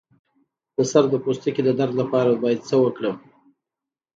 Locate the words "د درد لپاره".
1.65-2.31